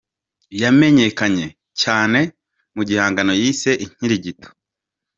[0.61, 1.45] Yamenyekanye
[1.81, 2.19] cyane
[2.75, 4.47] mu gihangano yise ’Inkirigito’.